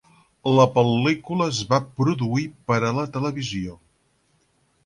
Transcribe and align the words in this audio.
La 0.59 0.63
pel·lícula 0.77 1.47
es 1.53 1.59
va 1.73 1.79
produir 1.99 2.47
per 2.73 2.81
a 2.89 2.91
la 3.01 3.07
televisió. 3.19 3.77